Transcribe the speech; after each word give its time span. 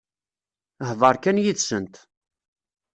Hḍeṛ 0.89 1.15
kan 1.23 1.41
yid-sent. 1.43 1.95